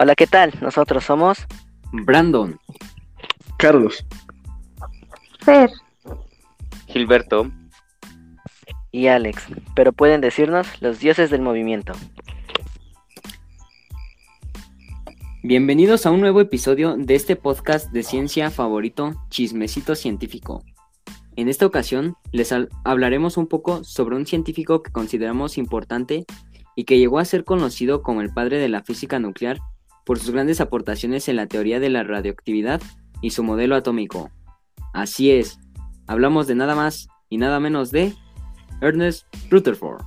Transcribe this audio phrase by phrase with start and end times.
[0.00, 0.54] Hola, ¿qué tal?
[0.60, 1.38] Nosotros somos
[1.90, 2.56] Brandon,
[3.56, 4.06] Carlos,
[5.40, 5.72] Fer,
[6.86, 7.50] Gilberto,
[8.92, 11.94] y Alex, pero pueden decirnos los dioses del movimiento.
[15.42, 20.62] bienvenidos a un nuevo episodio de este podcast de ciencia favorito, Chismecito Científico.
[21.34, 26.24] En esta ocasión les hablaremos un poco sobre un científico que consideramos importante
[26.76, 29.58] y que llegó a ser conocido como el padre de la física nuclear
[30.08, 32.80] por sus grandes aportaciones en la teoría de la radioactividad
[33.20, 34.30] y su modelo atómico.
[34.94, 35.60] Así es,
[36.06, 38.14] hablamos de nada más y nada menos de
[38.80, 40.00] Ernest Rutherford.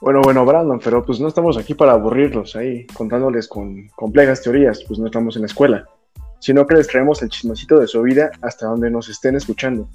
[0.00, 4.82] Bueno, bueno, Brandon, pero pues no estamos aquí para aburrirlos ahí contándoles con complejas teorías,
[4.88, 5.86] pues no estamos en la escuela,
[6.40, 9.88] sino que les traemos el chismecito de su vida hasta donde nos estén escuchando.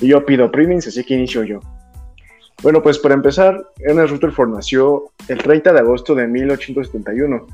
[0.00, 1.60] Y yo pido primings, así que inicio yo.
[2.62, 7.46] Bueno, pues para empezar, Ernest Rutherford nació el 30 de agosto de 1871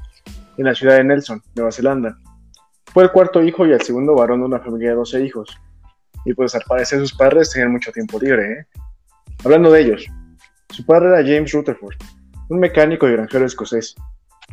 [0.57, 2.19] en la ciudad de Nelson, Nueva Zelanda.
[2.87, 5.61] Fue el cuarto hijo y el segundo varón de una familia de 12 hijos.
[6.25, 8.67] Y pues al parecer sus padres tenían mucho tiempo libre, ¿eh?
[9.45, 10.07] Hablando de ellos,
[10.71, 11.97] su padre era James Rutherford,
[12.49, 13.95] un mecánico y granjero escocés,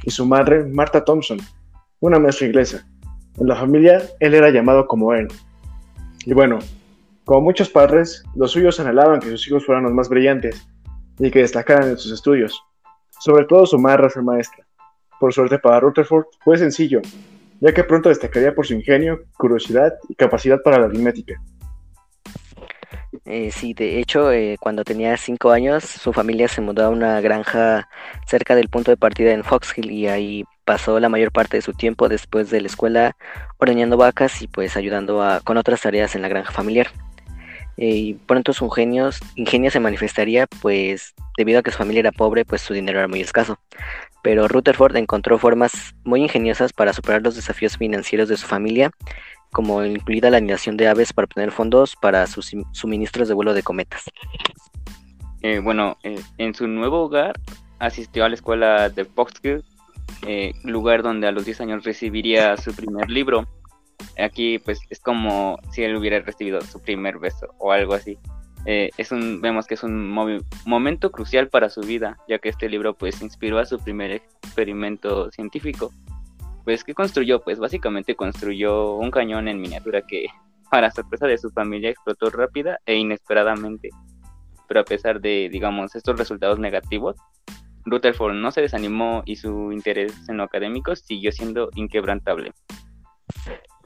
[0.03, 1.39] y su madre, Martha Thompson,
[2.01, 2.85] una maestra inglesa.
[3.37, 5.29] En la familia, él era llamado como él.
[6.25, 6.59] Y bueno,
[7.31, 10.67] como muchos padres, los suyos anhelaban que sus hijos fueran los más brillantes
[11.17, 12.61] y que destacaran en sus estudios.
[13.21, 14.67] Sobre todo su madre fue maestra.
[15.17, 16.99] Por suerte para Rutherford fue sencillo,
[17.61, 21.41] ya que pronto destacaría por su ingenio, curiosidad y capacidad para la aritmética.
[23.23, 27.21] Eh, sí, de hecho, eh, cuando tenía cinco años, su familia se mudó a una
[27.21, 27.87] granja
[28.27, 31.61] cerca del punto de partida en Fox Hill y ahí pasó la mayor parte de
[31.61, 33.15] su tiempo después de la escuela
[33.57, 36.87] ordeñando vacas y pues ayudando a, con otras tareas en la granja familiar.
[37.77, 42.11] Eh, y pronto su ingenio, ingenio se manifestaría, pues debido a que su familia era
[42.11, 43.59] pobre, pues su dinero era muy escaso.
[44.23, 48.91] Pero Rutherford encontró formas muy ingeniosas para superar los desafíos financieros de su familia
[49.51, 53.63] como incluida la anidación de aves para obtener fondos para sus suministros de vuelo de
[53.63, 54.05] cometas.
[55.41, 57.39] eh, bueno, eh, en su nuevo hogar
[57.79, 59.63] asistió a la escuela de Foxhill,
[60.25, 63.47] eh, lugar donde a los 10 años recibiría su primer libro.
[64.17, 68.17] Aquí pues es como si él hubiera recibido su primer beso o algo así.
[68.65, 70.09] Eh, es un, vemos que es un
[70.65, 75.31] momento crucial para su vida, ya que este libro pues inspiró a su primer experimento
[75.31, 75.91] científico.
[76.63, 77.41] Pues ¿qué construyó?
[77.41, 80.27] Pues básicamente construyó un cañón en miniatura que
[80.71, 83.89] para sorpresa de su familia explotó rápida e inesperadamente.
[84.67, 87.17] Pero a pesar de, digamos, estos resultados negativos,
[87.85, 92.53] Rutherford no se desanimó y su interés en lo académico siguió siendo inquebrantable.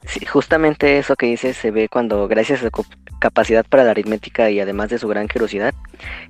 [0.04, 2.84] Sí, justamente eso que dice se ve cuando, gracias a su
[3.18, 5.74] capacidad para la aritmética y además de su gran curiosidad,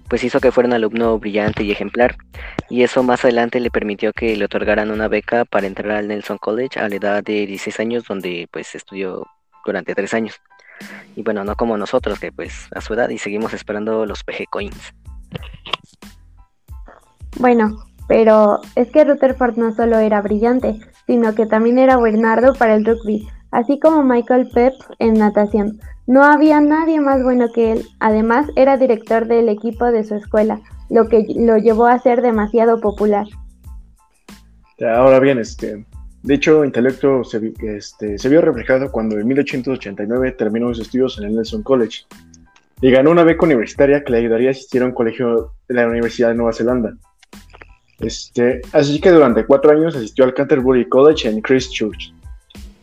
[0.08, 2.16] pues hizo que fuera un alumno brillante y ejemplar.
[2.70, 6.38] Y eso más adelante le permitió que le otorgaran una beca para entrar al Nelson
[6.38, 9.26] College a la edad de 16 años, donde pues estudió
[9.64, 10.40] durante tres años.
[11.14, 14.46] Y bueno, no como nosotros, que pues a su edad y seguimos esperando los PG
[14.50, 14.94] Coins.
[17.38, 22.74] bueno, pero es que Rutherford no solo era brillante, sino que también era Bernardo para
[22.74, 25.80] el rugby, así como Michael Pep en natación.
[26.06, 27.82] No había nadie más bueno que él.
[27.98, 32.80] Además, era director del equipo de su escuela, lo que lo llevó a ser demasiado
[32.80, 33.26] popular.
[34.80, 35.84] Ahora bien, este,
[36.22, 41.34] dicho intelecto se, este, se vio reflejado cuando en 1889 terminó sus estudios en el
[41.34, 42.04] Nelson College
[42.80, 45.86] y ganó una beca universitaria que le ayudaría a asistir a un colegio de la
[45.86, 46.94] Universidad de Nueva Zelanda.
[47.98, 52.12] Este, así que durante cuatro años asistió al Canterbury College en Christchurch,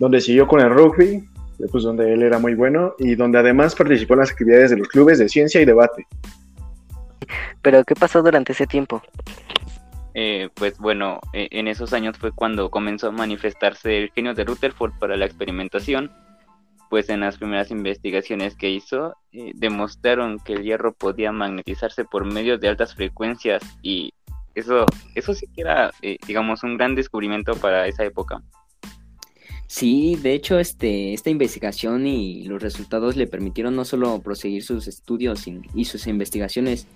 [0.03, 1.23] donde siguió con el rugby,
[1.71, 4.89] pues donde él era muy bueno y donde además participó en las actividades de los
[4.89, 6.05] clubes de ciencia y debate.
[7.61, 9.01] Pero ¿qué pasó durante ese tiempo?
[10.13, 14.43] Eh, pues bueno, eh, en esos años fue cuando comenzó a manifestarse el genio de
[14.43, 16.11] Rutherford para la experimentación,
[16.89, 22.25] pues en las primeras investigaciones que hizo eh, demostraron que el hierro podía magnetizarse por
[22.25, 24.13] medio de altas frecuencias y
[24.53, 24.85] eso,
[25.15, 28.43] eso sí que era, eh, digamos, un gran descubrimiento para esa época.
[29.67, 34.87] Sí, de hecho, este, esta investigación y los resultados le permitieron no solo proseguir sus
[34.87, 36.87] estudios y, sus investigaciones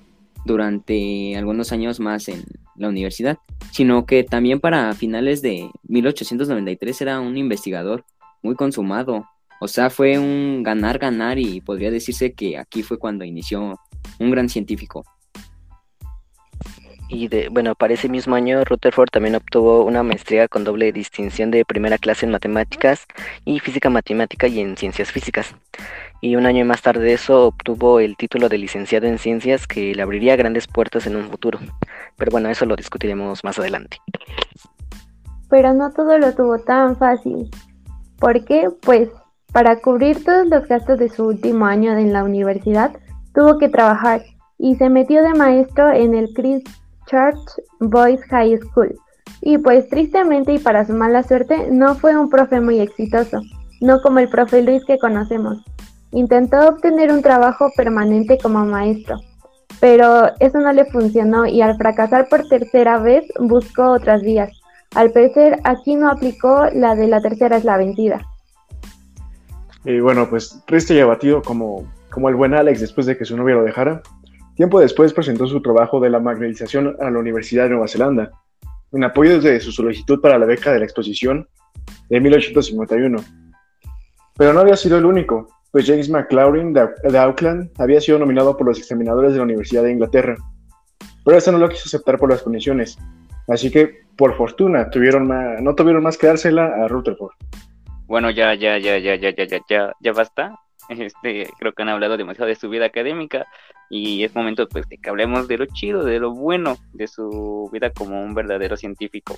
[0.45, 2.43] durante algunos años más en
[2.75, 3.39] la universidad,
[3.71, 8.05] sino que también para finales de 1893 era un investigador
[8.43, 9.25] muy consumado.
[9.59, 13.79] O sea, fue un ganar-ganar y podría decirse que aquí fue cuando inició
[14.19, 15.03] un gran científico.
[17.09, 21.51] Y de, bueno, para ese mismo año Rutherford también obtuvo una maestría con doble distinción
[21.51, 23.05] de primera clase en matemáticas
[23.45, 25.55] y física matemática y en ciencias físicas.
[26.19, 29.93] Y un año más tarde de eso obtuvo el título de licenciado en ciencias que
[29.95, 31.59] le abriría grandes puertas en un futuro.
[32.17, 33.97] Pero bueno, eso lo discutiremos más adelante.
[35.49, 37.49] pero no todo lo tuvo tan fácil.
[38.19, 38.69] ¿Por qué?
[38.81, 39.09] Pues
[39.53, 42.91] para cubrir todos los gastos de su último año en la universidad,
[43.33, 44.23] tuvo que trabajar
[44.57, 46.33] y se metió de maestro en el
[47.07, 48.95] Christchurch Boys High School.
[49.41, 53.41] Y pues tristemente y para su mala suerte, no fue un profe muy exitoso,
[53.81, 55.63] no como el profe Luis que conocemos.
[56.11, 59.19] Intentó obtener un trabajo permanente como maestro,
[59.79, 64.49] pero eso no le funcionó y al fracasar por tercera vez buscó otras vías.
[64.95, 68.25] Al parecer aquí no aplicó la de la tercera es la vencida.
[69.83, 73.37] Y bueno, pues triste y abatido como, como el buen Alex después de que su
[73.37, 74.01] novia lo dejara,
[74.57, 78.31] tiempo después presentó su trabajo de la magnetización a la Universidad de Nueva Zelanda,
[78.91, 81.47] en apoyo de su solicitud para la beca de la exposición
[82.09, 83.17] de 1851.
[84.35, 88.65] Pero no había sido el único, pues James McLaurin de, Auckland había sido nominado por
[88.65, 90.35] los examinadores de la Universidad de Inglaterra,
[91.23, 92.97] pero este no lo quiso aceptar por las condiciones,
[93.47, 95.27] así que por fortuna tuvieron
[95.63, 97.35] no tuvieron más que dársela a Rutherford.
[98.07, 100.55] Bueno, ya, ya, ya, ya, ya, ya, ya, ya, ya basta.
[100.89, 103.45] Este, creo que han hablado demasiado de su vida académica
[103.89, 107.69] y es momento pues de que hablemos de lo chido, de lo bueno de su
[107.71, 109.37] vida como un verdadero científico.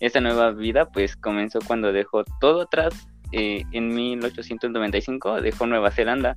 [0.00, 6.36] Esta nueva vida pues comenzó cuando dejó todo atrás eh, en 1895, dejó Nueva Zelanda,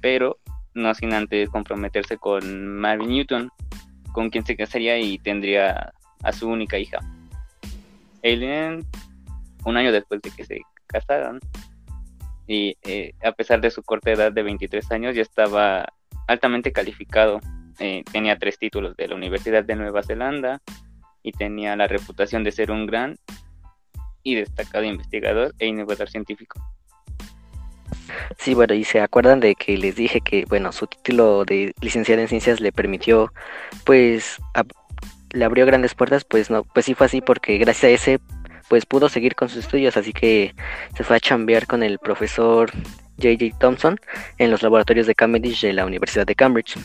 [0.00, 0.38] pero
[0.74, 3.50] no sin antes comprometerse con Marvin Newton,
[4.12, 6.98] con quien se casaría y tendría a su única hija.
[8.22, 8.84] Alien,
[9.64, 11.40] un año después de que se casaron,
[12.46, 15.86] y eh, a pesar de su corta edad de 23 años ya estaba
[16.28, 17.40] altamente calificado.
[17.80, 20.60] Eh, tenía tres títulos de la Universidad de Nueva Zelanda
[21.22, 23.16] y tenía la reputación de ser un gran
[24.22, 26.60] y destacado investigador e innovador científico.
[28.38, 32.20] Sí, bueno, y se acuerdan de que les dije que, bueno, su título de licenciado
[32.20, 33.32] en ciencias le permitió,
[33.84, 34.38] pues,
[35.30, 38.20] le abrió grandes puertas, pues no, pues sí fue así porque gracias a ese
[38.68, 40.54] pues pudo seguir con sus estudios, así que
[40.94, 42.70] se fue a chambear con el profesor
[43.20, 43.56] J.J.
[43.58, 43.98] Thompson
[44.38, 46.78] en los laboratorios de Cambridge de la Universidad de Cambridge.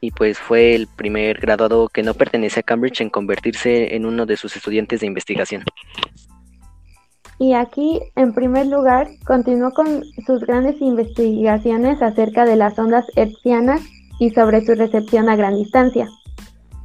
[0.00, 4.26] Y pues fue el primer graduado que no pertenece a Cambridge en convertirse en uno
[4.26, 5.64] de sus estudiantes de investigación.
[7.38, 13.82] Y aquí, en primer lugar, continuó con sus grandes investigaciones acerca de las ondas hertzianas
[14.20, 16.08] y sobre su recepción a gran distancia.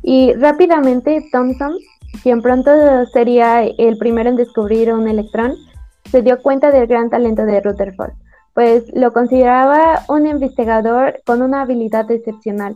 [0.02, 1.78] Y rápidamente Thompson
[2.24, 2.72] quien pronto
[3.14, 5.56] sería el primero en descubrir un electrón,
[6.12, 8.14] se dio cuenta del gran talento de Rutherford,
[8.60, 12.76] pues lo consideraba un investigador con una habilidad excepcional,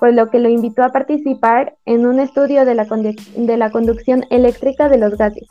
[0.00, 4.24] por lo que lo invitó a participar en un estudio de la, de la conducción
[4.30, 5.46] eléctrica de los gases.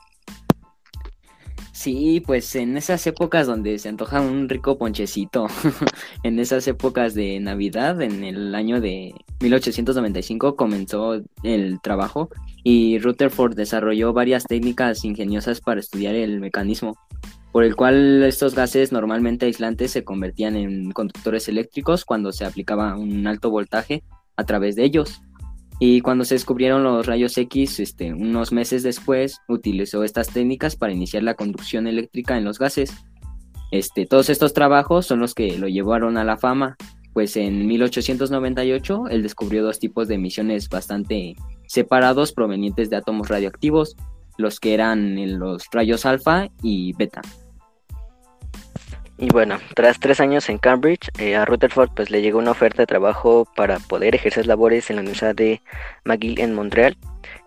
[1.74, 5.46] Sí, pues en esas épocas donde se antoja un rico ponchecito,
[6.24, 12.30] en esas épocas de Navidad, en el año de 1895 comenzó el trabajo
[12.64, 16.98] y Rutherford desarrolló varias técnicas ingeniosas para estudiar el mecanismo,
[17.58, 22.96] por el cual estos gases normalmente aislantes se convertían en conductores eléctricos cuando se aplicaba
[22.96, 24.04] un alto voltaje
[24.36, 25.24] a través de ellos.
[25.80, 30.94] Y cuando se descubrieron los rayos X, este, unos meses después, utilizó estas técnicas para
[30.94, 32.94] iniciar la conducción eléctrica en los gases.
[33.72, 36.78] Este, todos estos trabajos son los que lo llevaron a la fama,
[37.14, 41.36] pues en 1898 él descubrió dos tipos de emisiones bastante
[41.66, 43.96] separados provenientes de átomos radioactivos,
[44.38, 47.24] los que eran los rayos alfa y beta.
[49.20, 52.84] Y bueno, tras tres años en Cambridge, eh, a Rutherford pues le llegó una oferta
[52.84, 55.62] de trabajo para poder ejercer labores en la Universidad de
[56.06, 56.96] McGill en Montreal,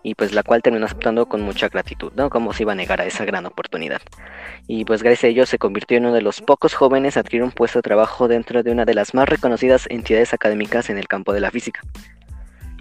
[0.03, 2.29] y pues la cual terminó aceptando con mucha gratitud, ¿no?
[2.29, 4.01] Como se iba a negar a esa gran oportunidad.
[4.67, 7.43] Y pues gracias a ello se convirtió en uno de los pocos jóvenes a adquirir
[7.43, 11.07] un puesto de trabajo dentro de una de las más reconocidas entidades académicas en el
[11.07, 11.81] campo de la física.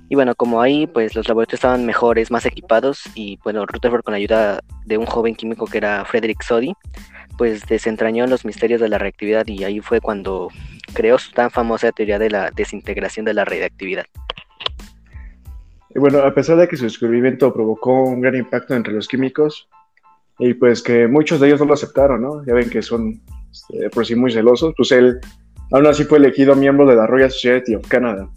[0.09, 4.13] Y bueno, como ahí pues los laboratorios estaban mejores, más equipados y bueno, Rutherford con
[4.13, 6.75] la ayuda de un joven químico que era Frederick Soddy,
[7.41, 10.49] pues desentrañó los misterios de la reactividad y ahí fue cuando
[10.93, 14.05] creó su tan famosa teoría de la desintegración de la radiactividad.
[15.89, 19.71] Y bueno, a pesar de que su descubrimiento provocó un gran impacto entre los químicos,
[20.39, 22.45] y pues que muchos de ellos no lo aceptaron, ¿no?
[22.45, 25.19] Ya ven que son este, por sí muy celosos, pues él
[25.73, 28.29] aún así fue elegido miembro de la Royal Society of Canada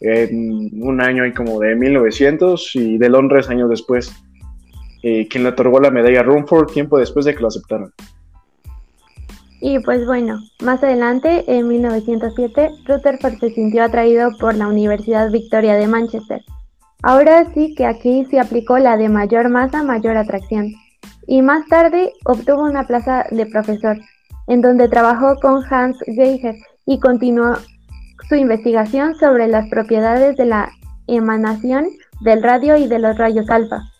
[0.00, 4.12] en un año ahí como de 1900 y de Londres años después,
[5.04, 7.92] eh, quien le otorgó la medalla Rumford tiempo después de que lo aceptaron.
[9.64, 15.74] Y pues bueno, más adelante, en 1907, Rutherford se sintió atraído por la Universidad Victoria
[15.76, 16.42] de Manchester.
[17.04, 20.72] Ahora sí que aquí se aplicó la de mayor masa, mayor atracción.
[21.28, 23.98] Y más tarde obtuvo una plaza de profesor,
[24.48, 27.54] en donde trabajó con Hans Geiger y continuó
[28.28, 30.72] su investigación sobre las propiedades de la
[31.06, 31.86] emanación
[32.22, 33.91] del radio y de los rayos alfa.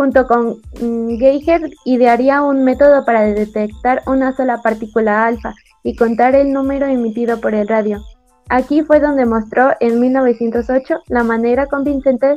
[0.00, 5.52] Junto con mm, Geiger, idearía un método para detectar una sola partícula alfa
[5.82, 8.00] y contar el número emitido por el radio.
[8.48, 12.36] Aquí fue donde mostró en 1908 la manera convincente,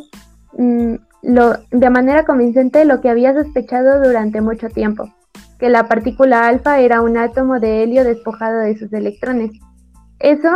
[0.58, 5.10] mm, de manera convincente lo que había sospechado durante mucho tiempo,
[5.58, 9.52] que la partícula alfa era un átomo de helio despojado de sus electrones.
[10.20, 10.52] Eso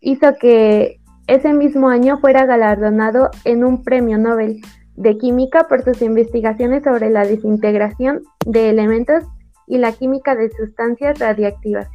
[0.00, 4.62] hizo que ese mismo año fuera galardonado en un premio Nobel
[4.98, 9.22] de Química por sus investigaciones sobre la desintegración de elementos
[9.68, 11.88] y la química de sustancias radiactivas.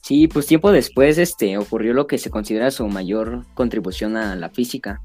[0.00, 4.48] Sí, pues tiempo después este, ocurrió lo que se considera su mayor contribución a la
[4.48, 5.02] física,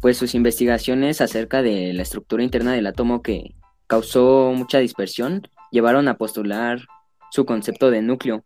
[0.00, 3.54] pues sus investigaciones acerca de la estructura interna del átomo que
[3.86, 6.80] causó mucha dispersión llevaron a postular
[7.30, 8.42] su concepto de núcleo,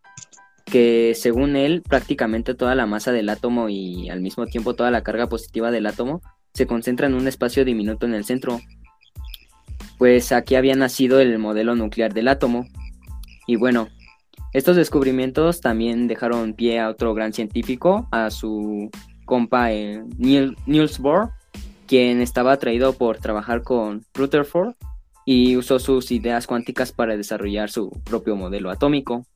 [0.67, 5.05] que según él prácticamente toda la masa del átomo y al mismo tiempo toda la
[5.05, 6.21] carga positiva del átomo
[6.55, 8.61] se concentra en un espacio diminuto en el centro.
[9.99, 12.67] Pues aquí había nacido el modelo nuclear del átomo.
[13.47, 13.89] Y bueno,
[14.53, 18.91] estos descubrimientos también dejaron pie a otro gran científico, a su
[19.25, 21.31] compa eh, Niels Bohr,
[21.89, 24.75] quien estaba atraído por trabajar con Rutherford
[25.27, 29.27] y usó sus ideas cuánticas para desarrollar su propio modelo atómico.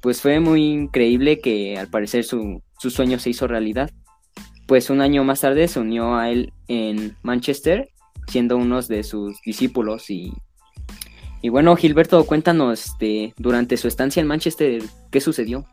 [0.00, 3.90] Pues fue muy increíble que al parecer su, su sueño se hizo realidad
[4.66, 7.90] pues un año más tarde se unió a él en Manchester,
[8.28, 10.10] siendo uno de sus discípulos.
[10.10, 10.32] Y,
[11.40, 15.66] y bueno, Gilberto, cuéntanos este, durante su estancia en Manchester, ¿qué sucedió?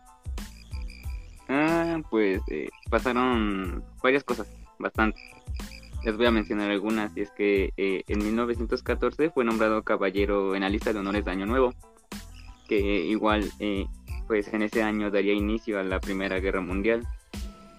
[1.47, 5.19] Ah, pues eh, pasaron varias cosas, bastante.
[6.03, 10.61] Les voy a mencionar algunas, y es que eh, en 1914 fue nombrado caballero en
[10.61, 11.73] la lista de honores de Año Nuevo,
[12.67, 13.85] que igual, eh,
[14.27, 17.05] pues en ese año daría inicio a la Primera Guerra Mundial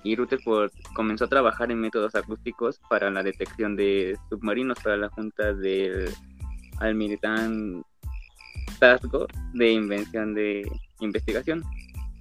[0.02, 5.08] y Rutherford comenzó a trabajar en métodos acústicos para la detección de submarinos para la
[5.10, 6.10] Junta del
[6.78, 7.84] Almirantazgo
[9.54, 11.62] de Invención de Investigación.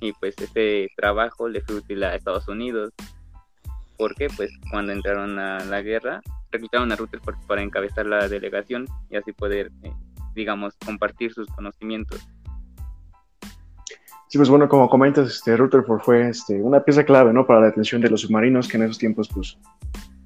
[0.02, 2.94] Y pues este trabajo le fue útil a Estados Unidos
[3.98, 6.22] porque pues cuando entraron a la guerra
[6.52, 9.92] reclutaron a Rutherford para encabezar la delegación y así poder, eh,
[10.34, 12.28] digamos, compartir sus conocimientos.
[14.30, 17.48] Sí, pues bueno, como comentas, este, Rutherford fue este, una pieza clave, ¿no?
[17.48, 19.58] Para la detención de los submarinos que en esos tiempos, pues,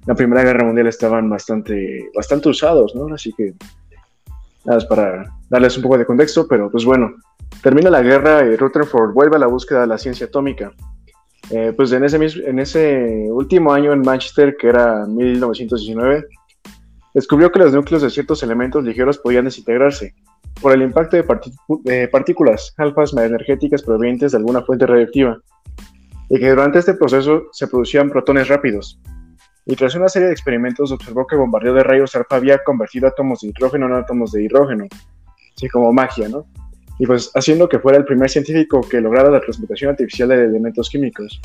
[0.04, 3.14] la Primera Guerra Mundial estaban bastante, bastante usados, ¿no?
[3.14, 3.54] Así que,
[4.66, 7.14] nada, es para darles un poco de contexto, pero pues bueno,
[7.62, 10.70] termina la guerra y Rutherford vuelve a la búsqueda de la ciencia atómica.
[11.48, 16.26] Eh, pues en ese, en ese último año en Manchester, que era 1919,
[17.14, 20.14] descubrió que los núcleos de ciertos elementos ligeros podían desintegrarse
[20.60, 25.38] por el impacto de, partículas alfas energéticas provenientes de alguna fuente radiactiva,
[26.28, 29.00] y que durante este proceso se producían protones rápidos.
[29.66, 33.40] Y tras una serie de experimentos observó que bombardeo de rayos alfa había convertido átomos
[33.40, 34.86] de nitrógeno en átomos de hidrógeno,
[35.56, 36.46] así como magia, ¿no?
[36.98, 40.88] Y pues haciendo que fuera el primer científico que lograra la transmutación artificial de elementos
[40.88, 41.40] químicos.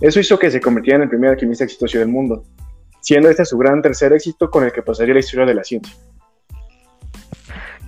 [0.00, 2.42] Eso hizo que se convirtiera en el primer alquimista exitoso del mundo,
[3.00, 5.94] siendo este su gran tercer éxito con el que pasaría la historia de la ciencia.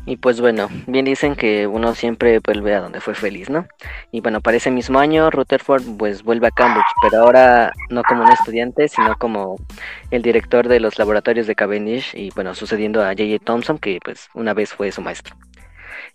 [0.07, 3.67] Y pues bueno, bien dicen que uno siempre vuelve a donde fue feliz, ¿no?
[4.13, 8.23] Y bueno, para ese mismo año Rutherford pues vuelve a Cambridge, pero ahora no como
[8.23, 9.57] un estudiante, sino como
[10.11, 13.45] el director de los laboratorios de Cavendish y bueno, sucediendo a J.J.
[13.45, 15.37] Thompson, que pues una vez fue su maestro.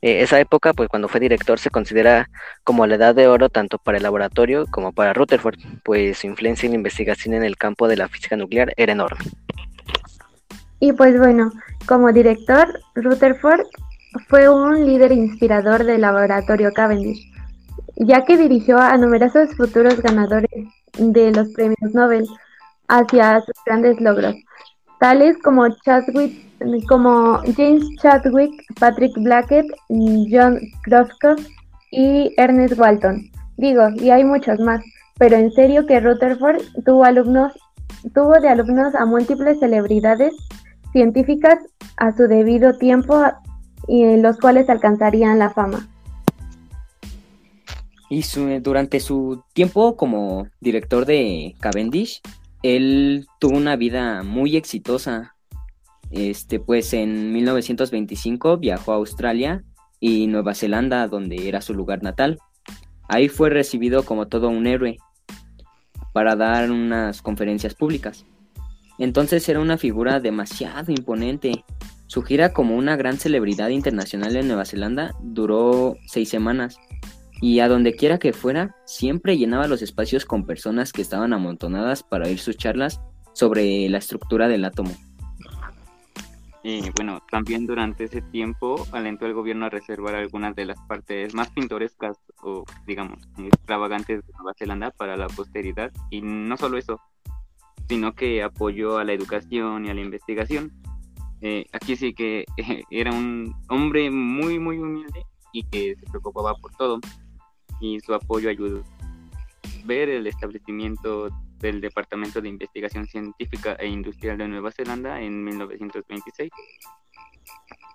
[0.01, 2.29] Eh, esa época, pues cuando fue director, se considera
[2.63, 6.67] como la edad de oro tanto para el laboratorio como para Rutherford, pues su influencia
[6.67, 9.25] en la investigación en el campo de la física nuclear era enorme.
[10.79, 11.51] Y pues bueno,
[11.89, 13.65] como director, Rutherford
[14.27, 17.19] fue un líder inspirador del laboratorio Cavendish,
[17.95, 20.67] ya que dirigió a numerosos futuros ganadores
[20.99, 22.27] de los premios Nobel
[22.89, 24.35] hacia sus grandes logros,
[24.99, 26.47] tales como Chadwick,
[26.87, 31.43] como James Chadwick, Patrick Blackett, John Groskopf
[31.91, 33.31] y Ernest Walton.
[33.57, 34.83] Digo, y hay muchos más,
[35.17, 37.51] pero en serio que Rutherford tuvo alumnos,
[38.13, 40.35] tuvo de alumnos a múltiples celebridades
[40.91, 41.59] científicas
[41.97, 43.21] a su debido tiempo
[43.87, 45.87] y los cuales alcanzarían la fama.
[48.09, 48.23] Y
[48.61, 52.21] durante su tiempo como director de Cavendish,
[52.63, 55.35] él tuvo una vida muy exitosa.
[56.09, 59.63] Este, pues en 1925 viajó a Australia
[59.99, 62.39] y Nueva Zelanda, donde era su lugar natal.
[63.07, 64.97] Ahí fue recibido como todo un héroe
[66.13, 68.25] para dar unas conferencias públicas.
[68.99, 71.63] Entonces era una figura demasiado imponente.
[72.07, 76.77] Su gira como una gran celebridad internacional en Nueva Zelanda duró seis semanas
[77.41, 82.03] y a donde quiera que fuera siempre llenaba los espacios con personas que estaban amontonadas
[82.03, 82.99] para oír sus charlas
[83.33, 84.91] sobre la estructura del átomo.
[86.61, 91.33] Y bueno, también durante ese tiempo alentó al gobierno a reservar algunas de las partes
[91.33, 95.91] más pintorescas o, digamos, extravagantes de Nueva Zelanda para la posteridad.
[96.09, 96.99] Y no solo eso,
[97.89, 100.71] sino que apoyó a la educación y a la investigación.
[101.41, 102.45] Eh, aquí sí que
[102.91, 106.99] era un hombre muy, muy humilde y que se preocupaba por todo.
[107.81, 111.29] Y su apoyo ayudó a ver el establecimiento
[111.59, 116.51] del Departamento de Investigación Científica e Industrial de Nueva Zelanda en 1926.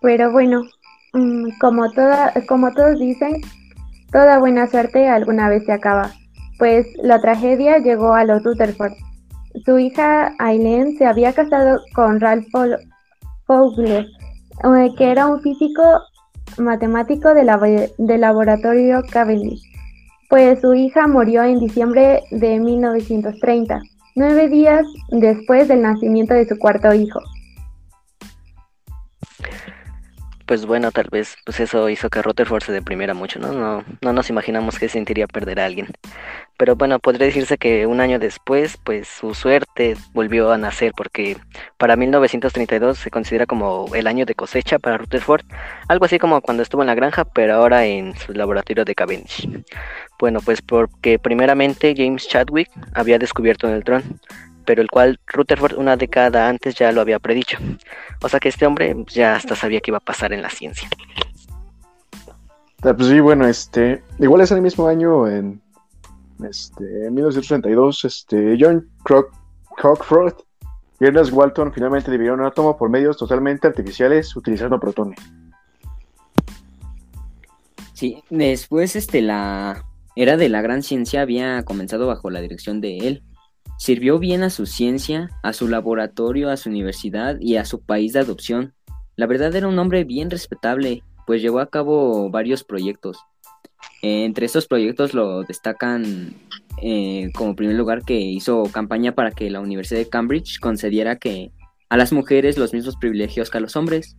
[0.02, 0.64] Pero bueno,
[1.12, 1.84] mm, como,
[2.48, 3.40] como todos dicen,
[4.10, 6.12] toda buena suerte alguna vez se acaba,
[6.58, 8.92] pues la tragedia llegó a los Rutherford.
[9.64, 12.46] Su hija Aileen se había casado con Ralph
[13.46, 15.82] Fowler, eh, que era un físico
[16.58, 19.75] matemático de del laboratorio Cavendish
[20.34, 23.80] pues su hija murió en diciembre de 1930,
[24.16, 27.20] nueve días después del nacimiento de su cuarto hijo.
[30.46, 33.52] Pues bueno, tal vez pues eso hizo que Rutherford se deprimiera mucho, ¿no?
[33.52, 35.88] No, no nos imaginamos que sentiría perder a alguien.
[36.56, 41.36] Pero bueno, podría decirse que un año después, pues su suerte volvió a nacer, porque
[41.78, 45.44] para 1932 se considera como el año de cosecha para Rutherford,
[45.88, 49.48] algo así como cuando estuvo en la granja, pero ahora en su laboratorio de Cavendish.
[50.18, 54.20] Bueno, pues porque primeramente James Chadwick había descubierto el neutron,
[54.64, 57.59] pero el cual Rutherford una década antes ya lo había predicho.
[58.23, 60.88] O sea que este hombre ya hasta sabía que iba a pasar en la ciencia.
[62.83, 65.62] Ah, pues sí, bueno, este, igual es el mismo año en,
[66.47, 70.40] este, 1932, este, John Cockcroft
[71.00, 75.18] y Ernest Walton finalmente dividieron un átomo por medios totalmente artificiales utilizando protones.
[77.94, 79.85] Sí, después este, la
[80.16, 83.23] era de la gran ciencia había comenzado bajo la dirección de él.
[83.76, 88.13] Sirvió bien a su ciencia, a su laboratorio, a su universidad y a su país
[88.13, 88.75] de adopción.
[89.17, 93.19] La verdad era un hombre bien respetable, pues llevó a cabo varios proyectos.
[94.02, 96.34] Entre estos proyectos lo destacan
[96.82, 101.52] eh, como primer lugar que hizo campaña para que la Universidad de Cambridge concediera que
[101.89, 104.17] a las mujeres los mismos privilegios que a los hombres.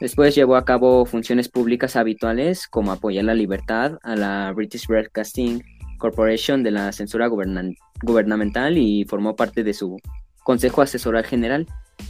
[0.00, 5.62] Después llevó a cabo funciones públicas habituales como apoyar la libertad a la British Broadcasting
[6.02, 10.00] Corporation de la censura gubernamental y formó parte de su
[10.42, 11.66] consejo asesoral general.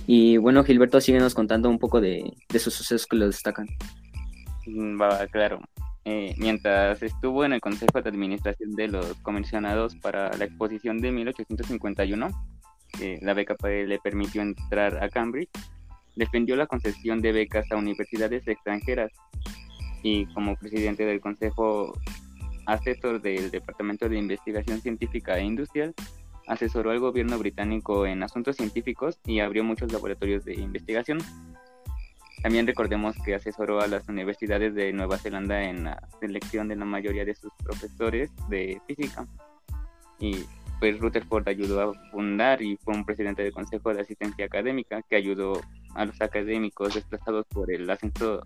[0.06, 3.66] Y bueno, Gilberto, síguenos contando un poco de, sus sucesos que lo destacan.
[4.66, 5.60] Mm, va, claro.
[6.06, 11.12] Eh, mientras estuvo en el Consejo de Administración de los Comisionados para la exposición de
[11.12, 12.28] 1851,
[13.20, 15.50] la beca le permitió entrar a Cambridge
[16.16, 19.12] defendió la concesión de becas a universidades extranjeras
[20.02, 21.94] y como presidente del Consejo
[22.66, 25.94] Asesor del Departamento de Investigación Científica e Industrial,
[26.46, 31.18] asesoró al gobierno británico en asuntos científicos y abrió muchos laboratorios de investigación.
[32.42, 36.84] También recordemos que asesoró a las universidades de Nueva Zelanda en la selección de la
[36.84, 39.26] mayoría de sus profesores de física.
[40.18, 40.44] Y
[40.80, 45.14] pues Rutherford ayudó a fundar y fue un presidente del Consejo de Asistencia Académica que
[45.14, 45.60] ayudó
[45.94, 48.42] a los académicos desplazados por el ascenso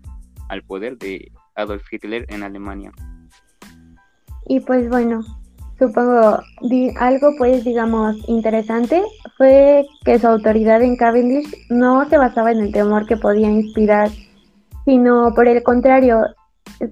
[0.47, 2.91] al poder de Adolf Hitler en Alemania.
[4.47, 5.21] Y pues bueno,
[5.77, 6.39] supongo
[6.99, 9.03] algo pues digamos interesante
[9.37, 14.09] fue que su autoridad en Cavendish no se basaba en el temor que podía inspirar,
[14.85, 16.21] sino por el contrario,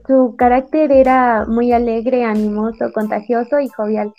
[0.08, 4.14] su carácter era muy alegre, animoso, contagioso y jovial.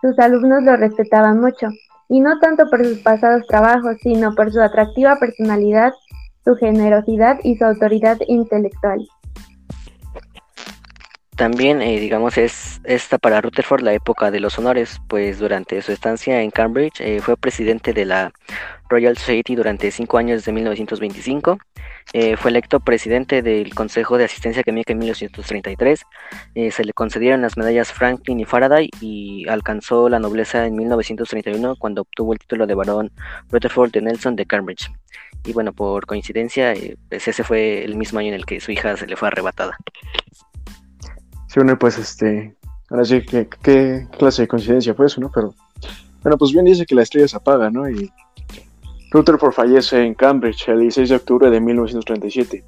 [0.00, 1.68] Sus alumnos lo respetaban mucho,
[2.08, 5.92] y no tanto por sus pasados trabajos, sino por su atractiva personalidad,
[6.44, 9.06] su generosidad y su autoridad intelectual.
[11.36, 15.90] También, eh, digamos, es esta para Rutherford la época de los honores, pues durante su
[15.90, 18.32] estancia en Cambridge eh, fue presidente de la
[18.90, 21.58] Royal Society durante cinco años desde 1925,
[22.12, 26.02] eh, fue electo presidente del Consejo de Asistencia Académica en 1933,
[26.70, 32.02] se le concedieron las medallas Franklin y Faraday y alcanzó la nobleza en 1931 cuando
[32.02, 33.10] obtuvo el título de barón
[33.50, 34.90] Rutherford de Nelson de Cambridge.
[35.46, 36.74] Y bueno, por coincidencia,
[37.08, 39.78] pues ese fue el mismo año en el que su hija se le fue arrebatada.
[41.52, 42.56] Sí, bueno, pues este,
[42.88, 45.30] ahora sí, ¿qué, qué clase de coincidencia fue eso, no?
[45.30, 45.52] Pero,
[46.22, 47.90] bueno, pues bien dice que la estrella se apaga, ¿no?
[47.90, 48.10] Y
[49.10, 52.64] Rutherford fallece en Cambridge el 16 de octubre de 1937.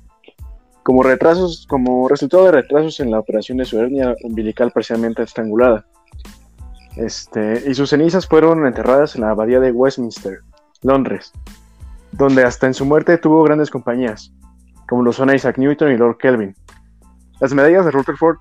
[0.82, 5.86] Como retrasos, como resultado de retrasos en la operación de su hernia umbilical parcialmente estrangulada.
[6.96, 10.40] Este, y sus cenizas fueron enterradas en la abadía de Westminster,
[10.82, 11.32] Londres,
[12.12, 14.30] donde hasta en su muerte tuvo grandes compañías,
[14.86, 16.54] como lo son Isaac Newton y Lord Kelvin.
[17.40, 18.36] Las medallas de Rutherford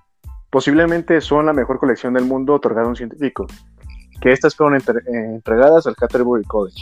[0.54, 3.48] Posiblemente son la mejor colección del mundo otorgada a un científico,
[4.22, 6.80] que estas fueron entregadas al Canterbury College.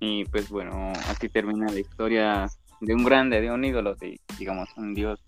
[0.00, 2.46] Y pues bueno, así termina la historia
[2.82, 5.18] de un grande, de un ídolo, de digamos un dios.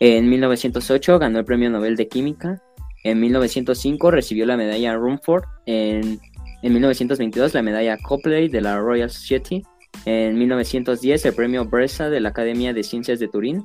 [0.00, 2.62] En 1908 ganó el Premio Nobel de Química.
[3.04, 5.44] En 1905 recibió la medalla Rumford.
[5.66, 6.20] En,
[6.62, 9.62] en 1922 la medalla Copley de la Royal Society.
[10.04, 13.62] En 1910 el Premio Bresa de la Academia de Ciencias de Turín.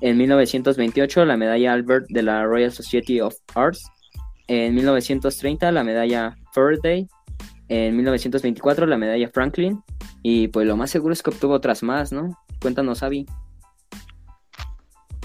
[0.00, 3.90] En 1928 la medalla Albert de la Royal Society of Arts.
[4.48, 7.06] En 1930 la medalla Faraday.
[7.68, 9.80] En 1924 la medalla Franklin.
[10.22, 12.38] Y pues lo más seguro es que obtuvo otras más, ¿no?
[12.60, 13.26] Cuéntanos, Avi.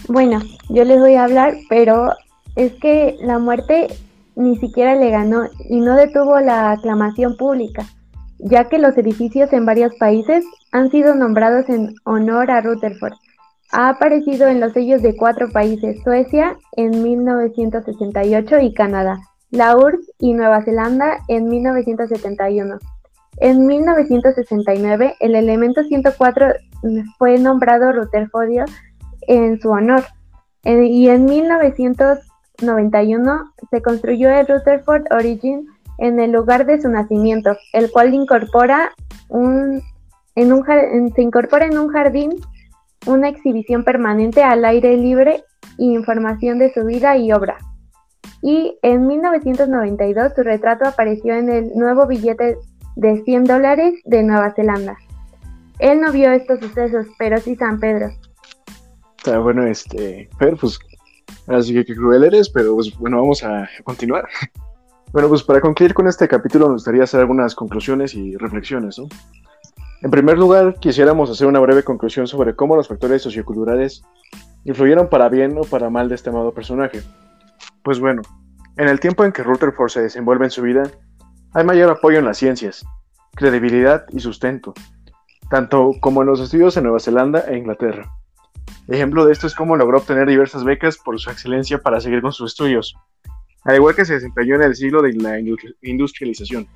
[0.07, 2.09] Bueno, yo les voy a hablar, pero
[2.57, 3.87] es que la muerte
[4.35, 7.85] ni siquiera le ganó y no detuvo la aclamación pública,
[8.39, 13.13] ya que los edificios en varios países han sido nombrados en honor a Rutherford.
[13.71, 19.19] Ha aparecido en los sellos de cuatro países, Suecia en 1968 y Canadá,
[19.51, 22.79] la URSS y Nueva Zelanda en 1971.
[23.39, 26.47] En 1969, el elemento 104
[27.19, 28.65] fue nombrado Rutherfordio
[29.27, 30.03] en su honor.
[30.63, 31.25] Y en
[32.61, 35.67] 1991 se construyó el Rutherford Origin
[35.99, 38.91] en el lugar de su nacimiento, el cual incorpora
[39.29, 39.81] un,
[40.35, 40.65] en un,
[41.15, 42.31] se incorpora en un jardín
[43.05, 45.43] una exhibición permanente al aire libre
[45.77, 47.57] y información de su vida y obra.
[48.41, 52.57] Y en 1992 su retrato apareció en el nuevo billete
[52.95, 54.97] de 100 dólares de Nueva Zelanda.
[55.79, 58.09] Él no vio estos sucesos, pero sí San Pedro.
[59.17, 60.79] Está bueno, este, pero pues,
[61.47, 64.27] así que qué cruel eres, pero pues bueno, vamos a continuar.
[65.13, 69.07] Bueno, pues para concluir con este capítulo nos gustaría hacer algunas conclusiones y reflexiones, ¿no?
[70.01, 74.03] En primer lugar, quisiéramos hacer una breve conclusión sobre cómo los factores socioculturales
[74.65, 77.01] influyeron para bien o para mal de este amado personaje.
[77.83, 78.21] Pues bueno,
[78.75, 80.83] en el tiempo en que Rutherford se desenvuelve en su vida,
[81.53, 82.85] hay mayor apoyo en las ciencias,
[83.33, 84.73] credibilidad y sustento,
[85.49, 88.11] tanto como en los estudios en Nueva Zelanda e Inglaterra.
[88.87, 92.31] Ejemplo de esto es cómo logró obtener diversas becas por su excelencia para seguir con
[92.31, 92.95] sus estudios,
[93.63, 95.39] al igual que se desempeñó en el siglo de la
[95.81, 96.67] industrialización,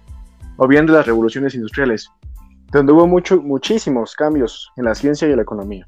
[0.58, 2.10] o bien de las revoluciones industriales,
[2.72, 5.88] donde hubo mucho, muchísimos cambios en la ciencia y la economía.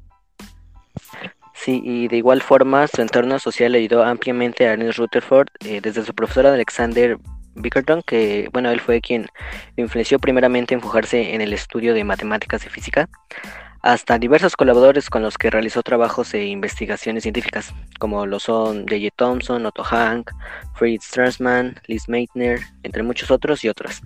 [1.52, 6.04] Sí, y de igual forma su entorno social ayudó ampliamente a Ernest Rutherford, eh, desde
[6.04, 7.18] su profesor Alexander
[7.54, 9.26] Bickerton, que bueno, él fue quien
[9.76, 13.08] influenció primeramente a enfocarse en el estudio de matemáticas y física,
[13.84, 19.10] hasta diversos colaboradores con los que realizó trabajos e investigaciones científicas, como lo son J.J.
[19.14, 20.30] Thompson, Otto Hank,
[20.74, 24.00] Fritz Strassmann, Liz Meitner, entre muchos otros y otros.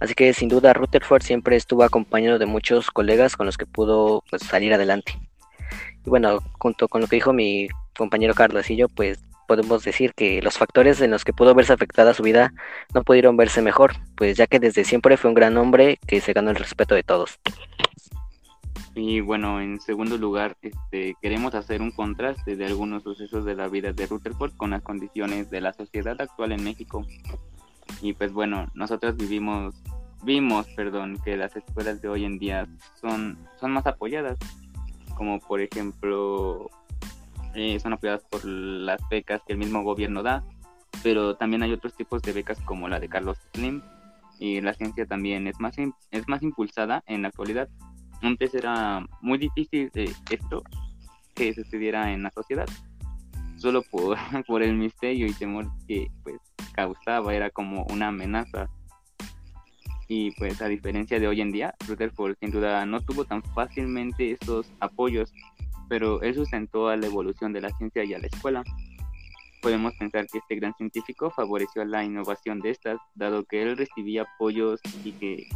[0.00, 4.22] Así que sin duda Rutherford siempre estuvo acompañado de muchos colegas con los que pudo
[4.28, 5.18] pues, salir adelante.
[6.04, 10.12] Y bueno, junto con lo que dijo mi compañero Carlos y yo, pues podemos decir
[10.12, 12.52] que los factores en los que pudo verse afectada su vida
[12.92, 16.34] no pudieron verse mejor, pues ya que desde siempre fue un gran hombre que se
[16.34, 17.40] ganó el respeto de todos.
[18.98, 23.68] Y bueno, en segundo lugar, este, queremos hacer un contraste de algunos sucesos de la
[23.68, 27.06] vida de Rutherford con las condiciones de la sociedad actual en México.
[28.00, 29.74] Y pues bueno, nosotros vivimos,
[30.22, 32.66] vimos, perdón, que las escuelas de hoy en día
[32.98, 34.38] son, son más apoyadas,
[35.14, 36.70] como por ejemplo,
[37.54, 40.42] eh, son apoyadas por las becas que el mismo gobierno da,
[41.02, 43.82] pero también hay otros tipos de becas como la de Carlos Slim,
[44.38, 45.76] y la ciencia también es más,
[46.10, 47.68] es más impulsada en la actualidad.
[48.22, 50.62] Antes era muy difícil de esto
[51.34, 52.66] que estudiara en la sociedad,
[53.56, 53.82] solo
[54.46, 56.36] por, el misterio y temor que pues
[56.72, 58.68] causaba, era como una amenaza.
[60.08, 64.30] Y pues a diferencia de hoy en día, Rutherford sin duda no tuvo tan fácilmente
[64.30, 65.32] esos apoyos,
[65.88, 68.62] pero él sustentó a la evolución de la ciencia y a la escuela.
[69.62, 74.22] Podemos pensar que este gran científico favoreció la innovación de estas, dado que él recibía
[74.22, 75.48] apoyos y que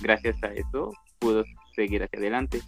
[0.00, 2.60] gracias a eso pudo seguir hacia adelante,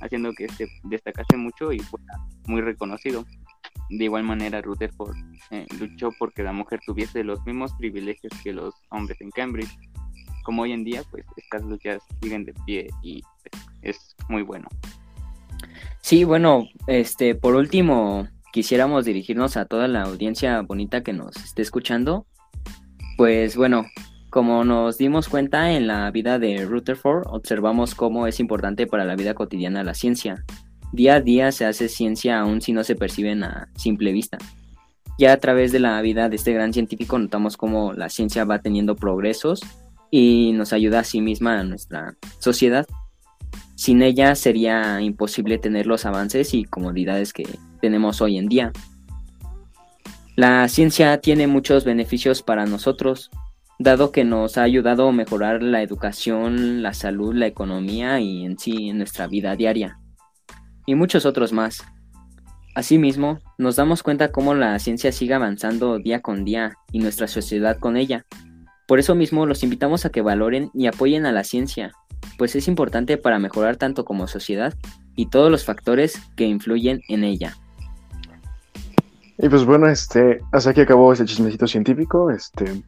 [0.00, 2.14] haciendo que se destacase mucho y fuera
[2.46, 3.24] muy reconocido.
[3.90, 5.16] De igual manera, Rutherford
[5.50, 9.74] eh, luchó porque la mujer tuviese los mismos privilegios que los hombres en Cambridge.
[10.44, 14.68] Como hoy en día, pues estas luchas siguen de pie y pues, es muy bueno.
[16.00, 21.62] Sí, bueno, este, por último, quisiéramos dirigirnos a toda la audiencia bonita que nos esté
[21.62, 22.26] escuchando.
[23.16, 23.86] Pues bueno,
[24.30, 29.16] como nos dimos cuenta en la vida de Rutherford, observamos cómo es importante para la
[29.16, 30.44] vida cotidiana la ciencia.
[30.92, 34.38] Día a día se hace ciencia aun si no se perciben a simple vista.
[35.18, 38.60] Ya a través de la vida de este gran científico notamos cómo la ciencia va
[38.60, 39.60] teniendo progresos
[40.10, 42.86] y nos ayuda a sí misma a nuestra sociedad.
[43.74, 47.48] Sin ella sería imposible tener los avances y comodidades que
[47.80, 48.72] tenemos hoy en día.
[50.36, 53.30] La ciencia tiene muchos beneficios para nosotros,
[53.78, 58.58] dado que nos ha ayudado a mejorar la educación, la salud, la economía y en
[58.58, 59.98] sí en nuestra vida diaria.
[60.86, 61.84] Y muchos otros más.
[62.74, 67.78] Asimismo, nos damos cuenta cómo la ciencia sigue avanzando día con día y nuestra sociedad
[67.78, 68.24] con ella.
[68.86, 71.92] Por eso mismo los invitamos a que valoren y apoyen a la ciencia,
[72.38, 74.74] pues es importante para mejorar tanto como sociedad
[75.14, 77.54] y todos los factores que influyen en ella.
[79.38, 82.30] Y pues bueno, este, hasta aquí acabó este chismecito científico.
[82.30, 82.82] Este,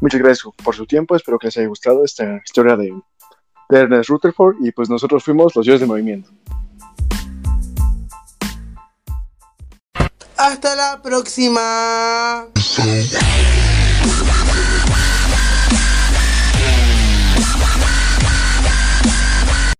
[0.00, 1.14] muchas gracias por su tiempo.
[1.14, 2.94] Espero que les haya gustado esta historia de,
[3.68, 4.56] de Ernest Rutherford.
[4.60, 6.30] Y pues nosotros fuimos los dioses de movimiento.
[10.36, 12.46] Hasta la próxima.